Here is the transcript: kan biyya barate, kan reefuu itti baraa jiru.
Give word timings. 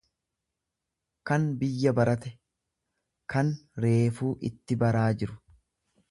kan 1.29 1.43
biyya 1.59 1.91
barate, 1.99 2.31
kan 3.33 3.51
reefuu 3.85 4.31
itti 4.51 4.79
baraa 4.85 5.07
jiru. 5.25 5.37